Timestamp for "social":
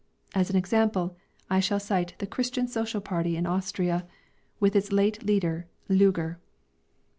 2.67-3.01